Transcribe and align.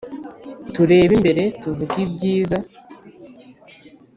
Turebe 0.73 1.11
imbere 1.17 1.43
tuvuge 1.61 2.01
byiza 2.13 2.57